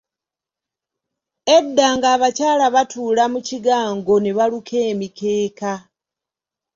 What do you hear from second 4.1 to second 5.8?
ne baluka emikeeka.